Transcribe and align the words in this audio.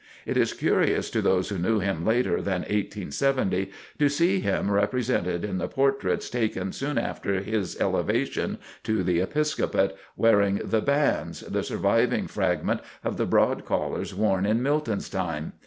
It 0.25 0.35
is 0.35 0.53
curious 0.53 1.11
to 1.11 1.21
those 1.21 1.49
who 1.49 1.59
knew 1.59 1.77
him 1.79 2.03
later 2.03 2.41
than 2.41 2.61
1870, 2.61 3.69
to 3.99 4.09
see 4.09 4.39
him 4.39 4.71
represented 4.71 5.45
in 5.45 5.59
the 5.59 5.67
portraits 5.67 6.27
taken 6.27 6.71
soon 6.71 6.97
after 6.97 7.35
his 7.41 7.79
elevation 7.79 8.57
to 8.83 9.03
the 9.03 9.19
Episcopate, 9.19 9.91
wearing 10.17 10.59
the 10.65 10.81
"bands," 10.81 11.41
the 11.41 11.61
surviving 11.61 12.25
fragment 12.25 12.79
of 13.03 13.17
the 13.17 13.27
broad 13.27 13.63
collars 13.63 14.15
worn 14.15 14.43
in 14.47 14.63
Milton's 14.63 15.07
time. 15.07 15.53